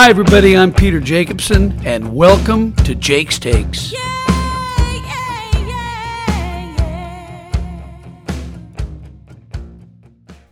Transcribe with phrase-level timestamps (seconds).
[0.00, 0.56] Hi, everybody.
[0.56, 3.94] I'm Peter Jacobsen, and welcome to Jake's Takes.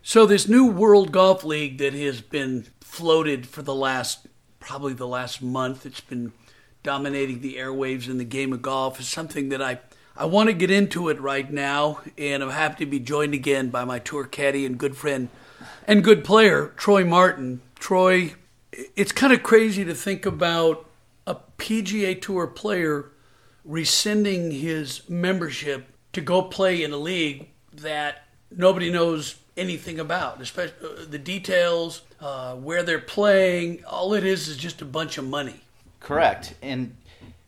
[0.03, 4.29] So, this new World Golf League that has been floated for the last,
[4.61, 6.33] probably the last month, it's been
[6.85, 9.81] dominating the airwaves in the game of golf, is something that I,
[10.19, 12.01] I want to get into it right now.
[12.17, 15.29] And I'm happy to be joined again by my tour caddy and good friend
[15.87, 17.61] and good player, Troy Martin.
[17.79, 18.35] Troy,
[18.73, 20.87] it's kind of crazy to think about
[21.27, 23.11] a PGA Tour player
[23.65, 30.75] rescinding his membership to go play in a league that nobody knows anything about, especially
[30.83, 33.85] uh, the details, uh, where they're playing.
[33.85, 35.61] All it is is just a bunch of money.
[36.01, 36.55] Correct.
[36.63, 36.97] And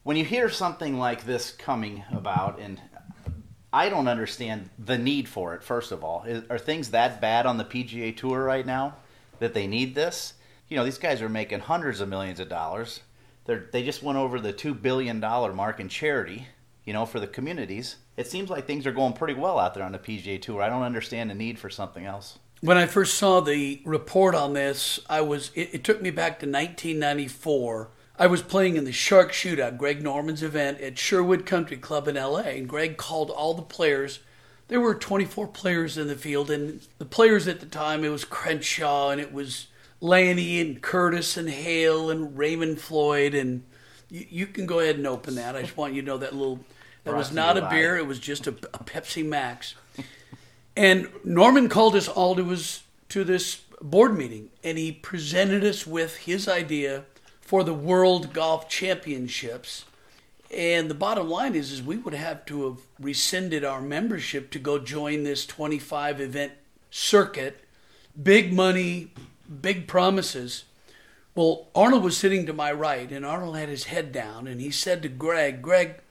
[0.09, 2.81] when you hear something like this coming about, and
[3.71, 6.25] I don't understand the need for it, first of all.
[6.49, 8.97] Are things that bad on the PGA Tour right now
[9.39, 10.33] that they need this?
[10.69, 13.01] You know, these guys are making hundreds of millions of dollars.
[13.45, 16.49] They're, they just went over the $2 billion mark in charity,
[16.87, 17.97] you know, for the communities.
[18.17, 20.63] It seems like things are going pretty well out there on the PGA Tour.
[20.63, 22.39] I don't understand the need for something else.
[22.63, 26.41] When I first saw the report on this, I was it, it took me back
[26.41, 27.91] to 1994.
[28.19, 32.17] I was playing in the Shark Shootout, Greg Norman's event at Sherwood Country Club in
[32.17, 34.19] LA, and Greg called all the players.
[34.67, 38.25] There were 24 players in the field, and the players at the time it was
[38.25, 39.69] Crenshaw and it was
[40.01, 43.63] Lanny and Curtis and Hale and Raymond Floyd, and
[44.11, 45.55] you, you can go ahead and open that.
[45.55, 46.59] I just want you to know that little
[47.05, 49.77] that was not a beer; it was just a, a Pepsi Max.
[50.77, 55.87] And Norman called us all to his to this board meeting, and he presented us
[55.87, 57.05] with his idea
[57.49, 59.87] for the World Golf Championships.
[60.55, 64.59] And the bottom line is, is we would have to have rescinded our membership to
[64.59, 66.53] go join this 25 event
[66.91, 67.65] circuit.
[68.23, 69.13] Big money,
[69.63, 70.65] big promises.
[71.35, 74.71] Well, Arnold was sitting to my right, and Arnold had his head down, and he
[74.71, 76.03] said to Greg, Greg,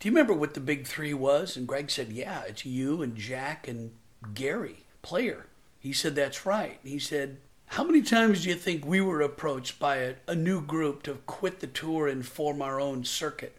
[0.00, 1.56] do you remember what the big three was?
[1.56, 3.92] And Greg said, Yeah, it's you and Jack and
[4.34, 5.46] Gary, player.
[5.78, 6.80] He said, That's right.
[6.82, 7.36] He said,
[7.74, 11.14] How many times do you think we were approached by a, a new group to
[11.26, 13.56] quit the tour and form our own circuit?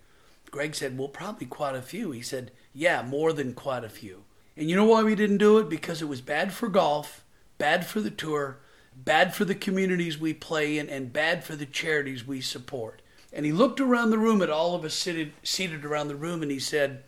[0.51, 2.11] Greg said, Well, probably quite a few.
[2.11, 4.25] He said, Yeah, more than quite a few.
[4.57, 5.69] And you know why we didn't do it?
[5.69, 7.23] Because it was bad for golf,
[7.57, 8.57] bad for the tour,
[8.93, 13.01] bad for the communities we play in, and bad for the charities we support.
[13.31, 16.41] And he looked around the room at all of us seated, seated around the room
[16.41, 17.01] and he said,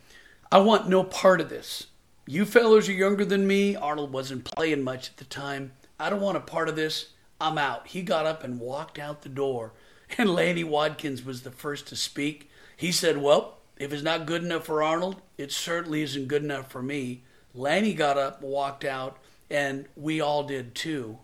[0.50, 1.88] I want no part of this.
[2.26, 3.76] You fellows are younger than me.
[3.76, 5.72] Arnold wasn't playing much at the time.
[5.98, 7.10] I don't want a part of this.
[7.40, 7.88] I'm out.
[7.88, 9.72] He got up and walked out the door.
[10.16, 12.50] And Lanny Wadkins was the first to speak.
[12.76, 16.70] He said, Well, if it's not good enough for Arnold, it certainly isn't good enough
[16.70, 17.22] for me.
[17.54, 19.18] Lanny got up, walked out,
[19.50, 21.18] and we all did too.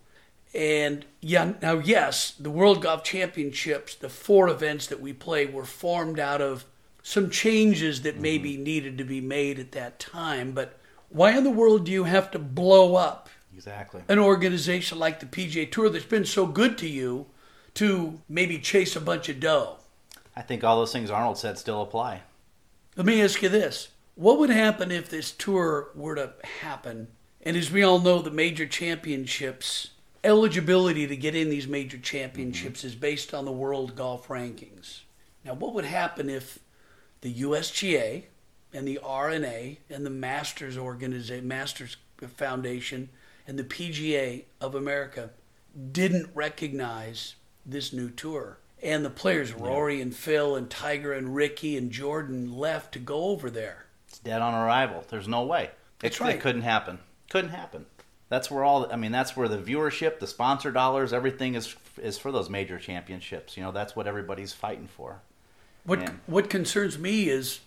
[0.53, 5.65] And yeah, now yes, the World Golf Championships, the four events that we play were
[5.65, 6.65] formed out of
[7.03, 8.65] some changes that maybe mm-hmm.
[8.65, 10.53] needed to be made at that time.
[10.53, 10.79] But
[11.09, 14.03] why in the world do you have to blow up Exactly.
[14.09, 17.27] an organization like the PGA Tour that's been so good to you
[17.75, 19.77] to maybe chase a bunch of dough?
[20.37, 22.23] I think all those things Arnold said still apply.
[22.97, 23.89] Let me ask you this.
[24.15, 27.09] What would happen if this tour were to happen?
[27.43, 29.91] And as we all know, the major championships,
[30.23, 32.89] eligibility to get in these major championships mm-hmm.
[32.89, 35.01] is based on the world golf rankings.
[35.45, 36.59] Now, what would happen if
[37.23, 38.25] the USGA
[38.73, 41.97] and the R&A and the Masters Organization, Masters
[42.37, 43.09] Foundation
[43.51, 45.31] and the PGA of America
[45.91, 47.35] didn't recognize
[47.67, 48.59] this new tour?
[48.81, 53.25] And the players, Rory and Phil and Tiger and Rickie and Jordan, left to go
[53.25, 53.87] over there.
[54.07, 55.05] It's dead on arrival.
[55.09, 55.71] There's no way.
[56.01, 56.37] It, right.
[56.37, 57.01] It couldn't happen.
[57.29, 57.87] Couldn't happen.
[58.29, 58.91] That's where all.
[58.93, 62.79] I mean, that's where the viewership, the sponsor dollars, everything is is for those major
[62.79, 63.57] championships.
[63.57, 65.23] You know, that's what everybody's fighting for.
[65.83, 66.21] What Man.
[66.27, 67.59] what concerns me is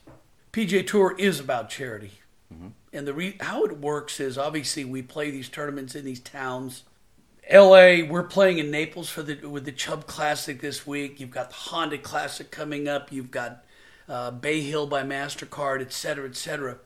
[0.53, 2.13] PGA Tour is about charity,
[2.53, 2.69] Mm-hmm.
[2.93, 6.83] And the re- how it works is obviously we play these tournaments in these towns.
[7.49, 8.03] L.A.
[8.03, 11.19] We're playing in Naples for the with the Chubb Classic this week.
[11.19, 13.11] You've got the Honda Classic coming up.
[13.11, 13.65] You've got
[14.07, 16.77] uh, Bay Hill by Mastercard, et cetera, et cetera.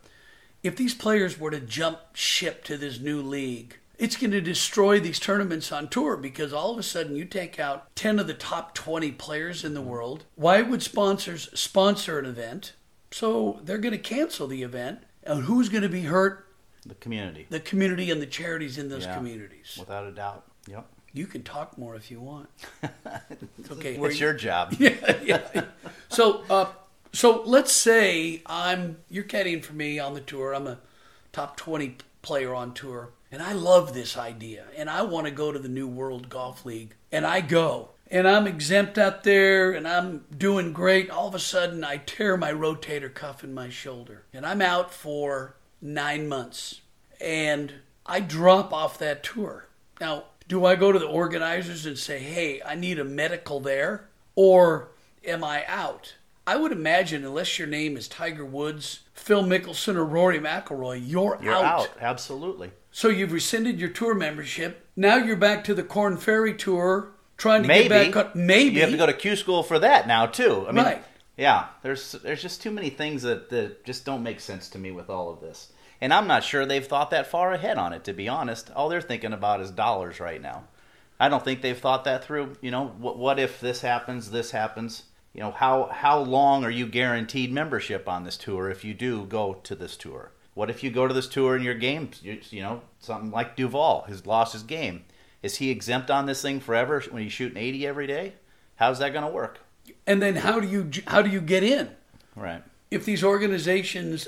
[0.63, 4.99] If these players were to jump ship to this new league, it's going to destroy
[4.99, 8.33] these tournaments on tour because all of a sudden you take out 10 of the
[8.33, 10.25] top 20 players in the world.
[10.35, 12.73] Why would sponsors sponsor an event?
[13.11, 14.99] So they're going to cancel the event.
[15.27, 16.45] And who's going to be hurt?
[16.85, 19.15] The community, The community and the charities in those Yeah.
[19.15, 19.75] communities.
[19.77, 20.45] without a doubt.
[20.67, 20.85] Yep.
[21.13, 22.49] You can talk more if you want.
[23.71, 23.97] okay.
[23.97, 24.73] What's your job?
[24.79, 25.65] yeah, yeah.
[26.09, 26.67] So, uh,
[27.11, 30.53] so let's say I'm you're caddying for me on the tour.
[30.53, 30.79] I'm a
[31.33, 35.51] top twenty player on tour, and I love this idea, and I want to go
[35.51, 37.89] to the New World Golf League, and I go.
[38.09, 41.09] And I'm exempt out there and I'm doing great.
[41.09, 44.93] All of a sudden, I tear my rotator cuff in my shoulder and I'm out
[44.93, 46.81] for nine months.
[47.19, 47.73] And
[48.05, 49.67] I drop off that tour.
[49.99, 54.07] Now, do I go to the organizers and say, hey, I need a medical there?
[54.35, 54.89] Or
[55.25, 56.15] am I out?
[56.45, 61.37] I would imagine, unless your name is Tiger Woods, Phil Mickelson, or Rory McIlroy, you're,
[61.41, 61.89] You're out.
[61.99, 62.71] Absolutely.
[62.89, 64.87] So you've rescinded your tour membership.
[64.95, 67.89] Now you're back to the Corn Ferry Tour, trying to Maybe.
[67.89, 68.35] get back.
[68.35, 70.65] Maybe You have to go to Q school for that now too.
[70.67, 71.03] I mean, Right.
[71.37, 74.91] yeah, there's there's just too many things that, that just don't make sense to me
[74.91, 75.71] with all of this.
[76.01, 78.69] And I'm not sure they've thought that far ahead on it, to be honest.
[78.75, 80.65] All they're thinking about is dollars right now.
[81.19, 82.55] I don't think they've thought that through.
[82.61, 85.03] You know, what, what if this happens, this happens?
[85.33, 89.25] You know, how how long are you guaranteed membership on this tour if you do
[89.25, 90.31] go to this tour?
[90.53, 93.55] What if you go to this tour and your game, you, you know, something like
[93.55, 95.03] Duval has lost his game?
[95.41, 98.33] Is he exempt on this thing forever when he's shooting 80 every day?
[98.75, 99.59] How's that going to work?
[100.05, 101.89] and then how do you how do you get in?
[102.35, 102.63] Right.
[102.91, 104.27] If these organizations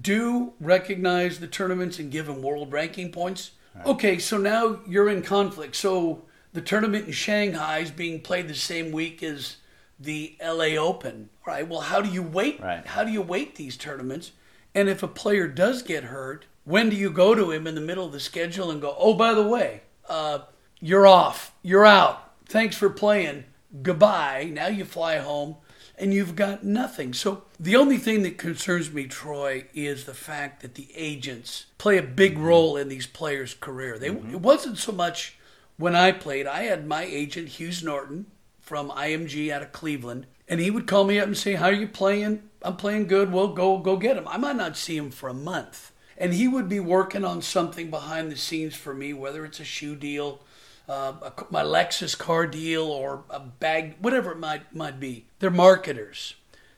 [0.00, 3.52] do recognize the tournaments and give them world ranking points,
[3.86, 5.76] okay, so now you're in conflict.
[5.76, 9.56] So the tournament in Shanghai is being played the same week as
[10.00, 11.66] the LA Open, right?
[11.68, 12.60] Well, how do you weight?
[12.60, 12.86] Right.
[12.86, 14.32] How do you weight these tournaments?
[14.74, 17.80] And if a player does get hurt, when do you go to him in the
[17.80, 20.40] middle of the schedule and go, "Oh, by the way, uh,
[20.80, 22.32] you're off, you're out.
[22.46, 23.44] Thanks for playing.
[23.82, 25.56] Goodbye." Now you fly home,
[25.98, 27.12] and you've got nothing.
[27.12, 31.98] So the only thing that concerns me, Troy, is the fact that the agents play
[31.98, 33.98] a big role in these players' career.
[33.98, 35.36] They it wasn't so much
[35.76, 36.46] when I played.
[36.46, 38.26] I had my agent Hughes Norton
[38.60, 41.72] from IMG out of Cleveland, and he would call me up and say, "How are
[41.72, 42.42] you playing?
[42.62, 43.32] I'm playing good.
[43.32, 46.46] Well, go go get him." I might not see him for a month, and he
[46.48, 50.40] would be working on something behind the scenes for me, whether it's a shoe deal,
[50.88, 55.24] uh, a, my Lexus car deal, or a bag, whatever it might might be.
[55.38, 56.34] They're marketers.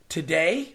[0.09, 0.75] Today,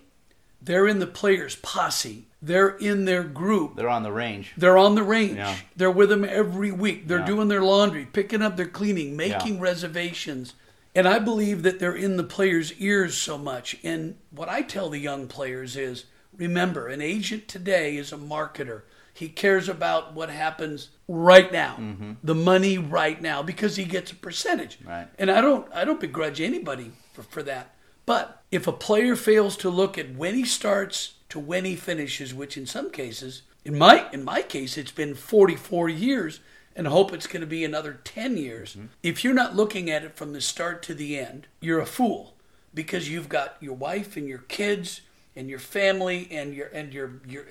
[0.62, 2.25] they're in the players' posse.
[2.41, 3.75] They're in their group.
[3.75, 4.53] They're on the range.
[4.57, 5.38] They're on the range.
[5.38, 5.56] Yeah.
[5.75, 7.07] They're with them every week.
[7.07, 7.25] They're Yeah.
[7.25, 10.53] doing their laundry, picking up their cleaning, making reservations.
[10.94, 13.77] And I believe that they're in the players' ears so much.
[13.83, 16.06] And what I tell the young players is
[16.38, 18.82] remember, an agent today is a marketer.
[19.14, 22.14] He cares about what happens right now, mm-hmm.
[22.22, 24.78] the money right now, because he gets a percentage.
[24.86, 25.08] Right.
[25.18, 27.76] And I don't I don't begrudge anybody for, for that.
[28.06, 32.34] But if a player fails to look at when he starts to when he finishes,
[32.34, 36.42] which in some cases, in my in my case, it's been 44 years,
[36.76, 38.76] and hope it's going to be another 10 years.
[38.76, 38.88] Mm-hmm.
[39.02, 42.36] If you're not looking at it from the start to the end, you're a fool
[42.74, 45.02] because you've got your wife and your kids
[45.36, 47.46] and your family and your and your your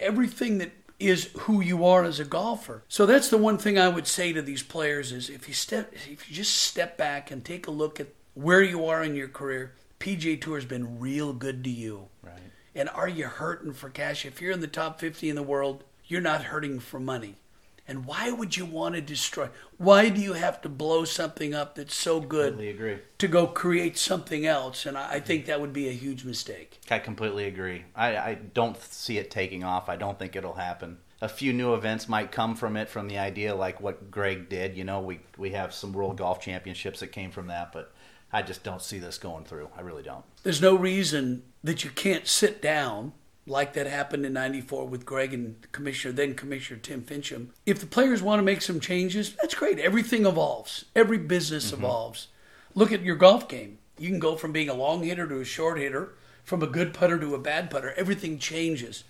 [0.00, 2.84] everything that is who you are as a golfer.
[2.88, 5.92] So that's the one thing I would say to these players is if you step
[5.92, 9.28] if you just step back and take a look at where you are in your
[9.28, 12.08] career, PGA Tour has been real good to you.
[12.22, 12.38] Right.
[12.74, 14.24] And are you hurting for cash?
[14.24, 17.36] If you're in the top 50 in the world, you're not hurting for money.
[17.86, 19.50] And why would you want to destroy?
[19.76, 22.98] Why do you have to blow something up that's so good Completely agree.
[23.18, 24.86] to go create something else?
[24.86, 26.80] And I I think that would be a huge mistake.
[26.90, 27.84] I completely agree.
[27.94, 29.88] I, I don't see it taking off.
[29.88, 30.98] I don't think it'll happen.
[31.20, 34.76] A few new events might come from it, from the idea like what Greg did.
[34.76, 37.92] You know, we we have some World Golf Championships that came from that, but
[38.32, 39.68] I just don't see this going through.
[39.76, 40.24] I really don't.
[40.42, 43.12] There's no reason that you can't sit down
[43.46, 47.48] like that happened in 94 with Greg and Commissioner, then Commissioner Tim Finchem.
[47.66, 49.78] If the players want to make some changes, that's great.
[49.78, 50.86] Everything evolves.
[50.96, 51.84] Every business mm-hmm.
[51.84, 52.28] evolves.
[52.74, 53.78] Look at your golf game.
[53.98, 56.94] You can go from being a long hitter to a short hitter, from a good
[56.94, 57.94] putter to a bad putter.
[57.96, 59.04] Everything changes.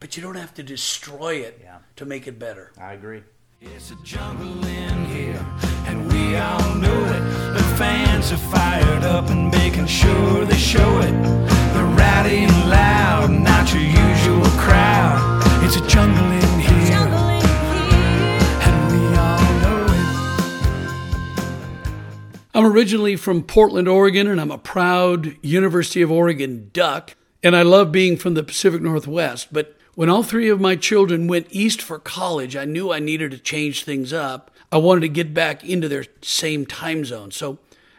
[0.00, 1.78] But you don't have to destroy it Yeah.
[1.96, 2.72] to make it better.
[2.78, 3.22] I agree.
[3.60, 5.44] It's a jungle in here,
[5.86, 7.54] and we all know it.
[7.54, 11.63] The fans are fired up and making sure they show it.
[11.94, 15.42] They're rowdy and loud, not your usual crowd.
[15.64, 17.08] It's a jungle in here,
[18.62, 20.04] and we all know it.
[22.54, 27.16] I'm originally from Portland, Oregon, and I'm a proud University of Oregon Duck.
[27.42, 29.48] And I love being from the Pacific Northwest.
[29.52, 33.30] But when all three of my children went east for college, I knew I needed
[33.32, 34.50] to change things up.
[34.72, 37.30] I wanted to get back into their same time zone.
[37.30, 37.58] So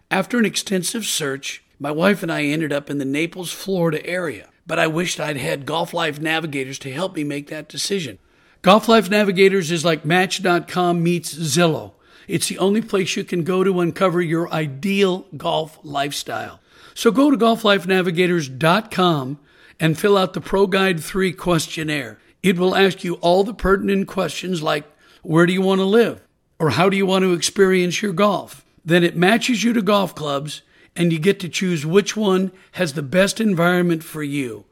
[0.09, 4.49] after an extensive search, my wife and I ended up in the Naples, Florida area.
[4.67, 8.17] But I wished I'd had Golf Life Navigators to help me make that decision.
[8.61, 11.93] Golf Life Navigators is like Match.com meets Zillow.
[12.27, 16.59] It's the only place you can go to uncover your ideal golf lifestyle.
[16.95, 19.39] So go to golflifenavigators.com
[19.79, 22.17] and fill out the Pro Guide 3 questionnaire.
[22.41, 24.85] It will ask you all the pertinent questions like
[25.21, 26.21] where do you want to live?
[26.57, 28.65] Or how do you want to experience your golf?
[28.83, 30.61] Then it matches you to golf clubs
[30.95, 34.65] and you get to choose which one has the best environment for you.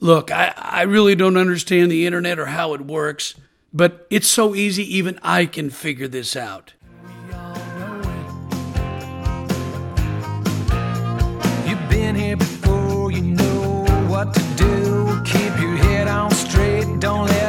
[0.00, 3.34] Look, I, I really don't understand the internet or how it works,
[3.72, 6.74] but it's so easy, even I can figure this out.
[11.66, 15.22] You've been here before, you know what to do.
[15.24, 17.41] Keep your head on straight, don't let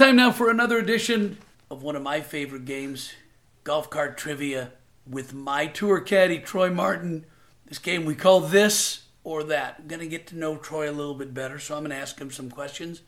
[0.00, 1.36] time now for another edition
[1.70, 3.12] of one of my favorite games,
[3.64, 4.72] Golf Cart Trivia,
[5.06, 7.26] with my tour caddy, Troy Martin.
[7.66, 9.76] This game we call This or That.
[9.78, 11.98] I'm going to get to know Troy a little bit better, so I'm going to
[11.98, 13.02] ask him some questions.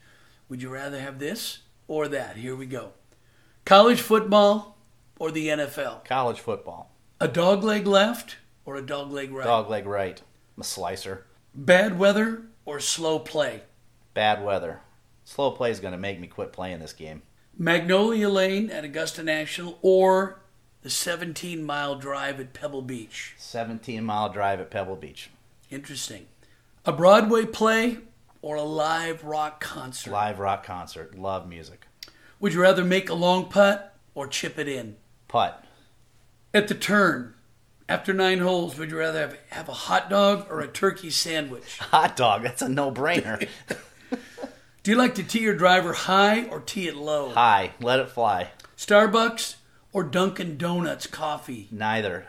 [0.50, 2.37] Would you rather have this or that?
[2.37, 2.92] Here we go.
[3.64, 4.76] College football
[5.18, 6.04] or the NFL?
[6.04, 6.94] College football.
[7.22, 9.46] A dog leg left or a dog leg right?
[9.46, 10.20] Dog leg right.
[10.58, 11.25] I'm a slicer.
[11.54, 13.62] Bad weather or slow play?
[14.12, 14.82] Bad weather.
[15.33, 17.23] Slow play is going to make me quit playing this game.
[17.57, 20.41] Magnolia Lane at Augusta National or
[20.83, 23.35] the 17 mile drive at Pebble Beach?
[23.39, 25.31] 17 mile drive at Pebble Beach.
[25.71, 26.27] Interesting.
[26.85, 27.97] A Broadway play
[28.43, 30.11] or a live rock concert?
[30.11, 31.19] Live rock concert.
[31.19, 31.87] Love music.
[32.39, 34.97] Would you rather make a long putt or chip it in?
[35.29, 35.65] Putt.
[36.53, 37.33] At the turn,
[37.89, 41.79] after nine holes, would you rather have, have a hot dog or a turkey sandwich?
[41.79, 42.43] Hot dog.
[42.43, 43.49] That's a no brainer.
[44.83, 47.31] Do you like to tee your driver high or tee it low?
[47.31, 47.73] High.
[47.81, 48.51] Let it fly.
[48.77, 49.57] Starbucks
[49.93, 51.69] or Dunkin' Donuts coffee?
[51.71, 52.27] Neither.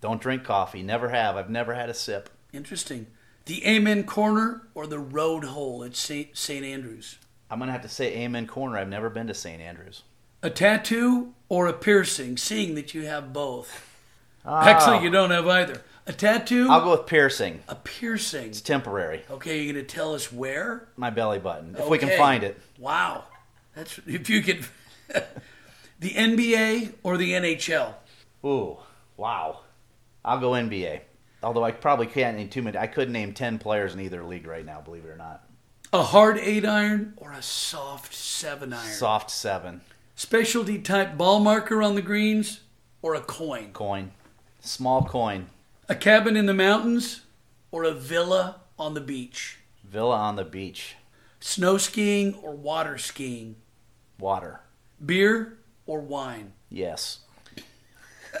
[0.00, 0.82] Don't drink coffee.
[0.82, 1.36] Never have.
[1.36, 2.30] I've never had a sip.
[2.52, 3.08] Interesting.
[3.44, 6.34] The Amen Corner or the Road Hole at St.
[6.36, 6.64] St.
[6.64, 7.18] Andrews?
[7.50, 8.78] I'm going to have to say Amen Corner.
[8.78, 9.60] I've never been to St.
[9.60, 10.02] Andrews.
[10.42, 13.92] A tattoo or a piercing, seeing that you have both?
[14.46, 15.82] Oh, Actually, you don't have either.
[16.08, 17.62] A tattoo, I'll go with piercing.
[17.68, 18.46] a piercing.
[18.46, 19.24] It's temporary.
[19.28, 20.88] Okay, you're going to tell us where?
[20.96, 21.74] My belly button.
[21.76, 22.60] If we can find it.
[22.78, 23.24] Wow.
[23.74, 24.64] That's if you could
[25.98, 27.94] the NBA or the NHL.
[28.44, 28.76] Ooh,
[29.16, 29.60] wow.
[30.24, 31.00] I'll go NBA.
[31.42, 32.78] Although I probably can't name too many.
[32.78, 35.44] I could name 10 players in either league right now, believe it or not.
[35.92, 38.92] A hard 8 iron or a soft 7 iron.
[38.92, 39.80] Soft 7.
[40.14, 42.60] Specialty type ball marker on the greens
[43.02, 43.72] or a coin.
[43.72, 44.12] Coin.
[44.60, 45.46] Small coin.
[45.88, 47.20] A cabin in the mountains
[47.70, 49.58] or a villa on the beach.
[49.84, 50.96] Villa on the beach.
[51.38, 53.56] Snow skiing or water skiing.
[54.18, 54.60] Water.
[55.04, 56.54] Beer or wine.
[56.70, 57.20] Yes.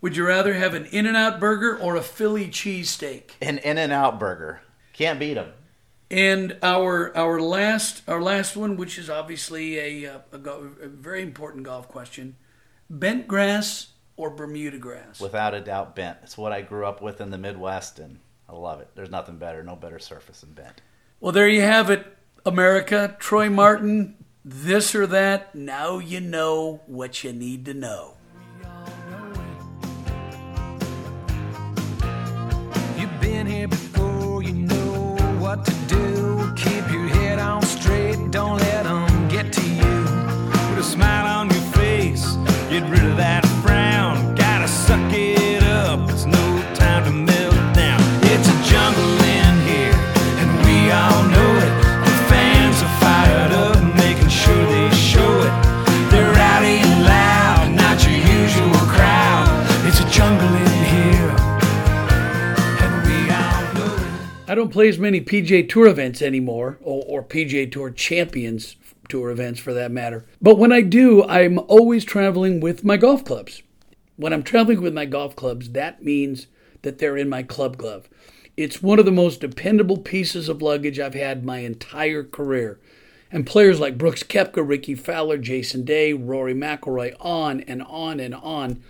[0.00, 3.30] Would you rather have an In N Out burger or a Philly cheesesteak?
[3.40, 4.60] An In and Out burger.
[4.92, 5.52] Can't beat them.
[6.10, 10.88] And our our last our last one, which is obviously a, uh, a, go- a
[10.88, 12.36] very important golf question:
[12.90, 15.20] bent grass or Bermuda grass?
[15.20, 16.18] Without a doubt, bent.
[16.22, 18.18] It's what I grew up with in the Midwest, and
[18.48, 18.88] I love it.
[18.94, 19.62] There's nothing better.
[19.62, 20.80] No better surface than bent.
[21.20, 22.06] well, there you have it,
[22.46, 23.16] America.
[23.18, 25.54] Troy Martin, this or that.
[25.54, 28.14] Now you know what you need to know.
[32.98, 34.03] You've been here before,
[64.74, 68.74] play as many PJ Tour events anymore, or, or PJ Tour Champions
[69.08, 70.26] Tour events for that matter.
[70.42, 73.62] But when I do, I'm always traveling with my golf clubs.
[74.16, 76.48] When I'm traveling with my golf clubs, that means
[76.82, 78.08] that they're in my club glove.
[78.56, 82.80] It's one of the most dependable pieces of luggage I've had my entire career.
[83.30, 88.34] And players like Brooks Koepka, Rickie Fowler, Jason Day, Rory McIlroy, on and on and
[88.34, 88.82] on,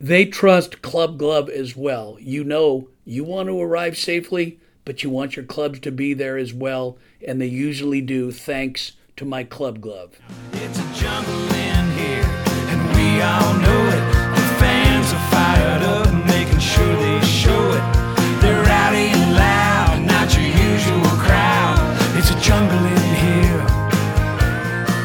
[0.00, 2.16] they trust Club Glove as well.
[2.18, 6.38] You know, you want to arrive safely, but you want your clubs to be there
[6.38, 10.18] as well, and they usually do thanks to my Club Glove.
[10.54, 14.00] It's a jungle in here, and we all know it.
[14.34, 18.40] The fans are fired up, making sure they show it.
[18.40, 22.16] They're rowdy and loud, not your usual crowd.
[22.16, 23.66] It's a jungle in here,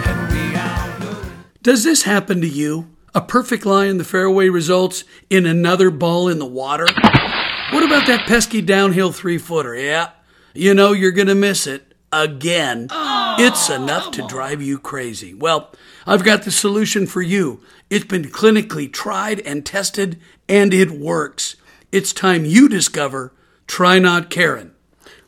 [0.08, 1.62] and we all know it.
[1.62, 2.88] Does this happen to you?
[3.14, 6.88] A perfect lie in the fairway results in another ball in the water?
[7.74, 9.76] What about that pesky downhill three footer?
[9.76, 10.12] Yeah,
[10.54, 12.88] you know you're going to miss it again.
[12.92, 13.36] Oh.
[13.40, 15.34] It's enough to drive you crazy.
[15.34, 15.72] Well,
[16.06, 17.62] I've got the solution for you.
[17.90, 21.56] It's been clinically tried and tested, and it works.
[21.92, 23.34] It's time you discover
[23.66, 24.76] Try Not Karen.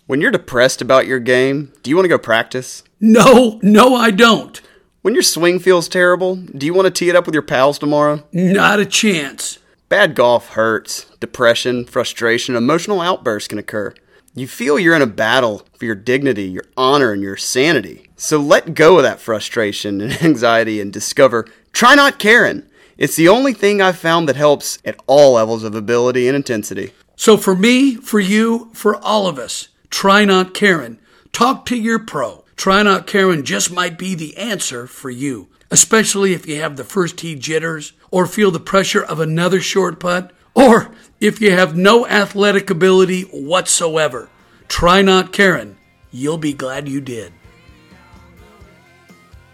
[0.06, 2.84] When you're depressed about your game, do you want to go practice?
[3.02, 4.62] No, no, I don't.
[5.02, 7.80] When your swing feels terrible, do you want to tee it up with your pals
[7.80, 8.24] tomorrow?
[8.32, 9.58] Not a chance.
[9.88, 11.06] Bad golf hurts.
[11.20, 13.94] Depression, frustration, emotional outbursts can occur.
[14.34, 18.10] You feel you're in a battle for your dignity, your honor, and your sanity.
[18.16, 22.68] So let go of that frustration and anxiety and discover Try Not Karen.
[22.98, 26.92] It's the only thing I've found that helps at all levels of ability and intensity.
[27.16, 31.00] So for me, for you, for all of us, Try Not Karen.
[31.32, 32.44] Talk to your pro.
[32.56, 36.84] Try Not Karen just might be the answer for you, especially if you have the
[36.84, 41.76] first tee jitters or feel the pressure of another short putt or if you have
[41.76, 44.30] no athletic ability whatsoever.
[44.70, 45.76] Try Not Karen.
[46.12, 47.34] You'll be glad you did.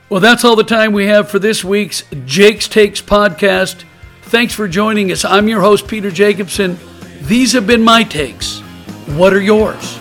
[0.10, 3.84] Well, that's all the time we have for this week's Jake's Takes podcast.
[4.26, 5.26] Thanks for joining us.
[5.26, 6.78] I'm your host, Peter Jacobsen.
[7.22, 8.60] These have been my takes.
[9.08, 10.01] What are yours?